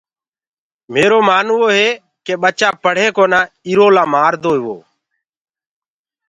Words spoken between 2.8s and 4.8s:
پڙهين ڪونآ ايرو لآ مآدوئي تو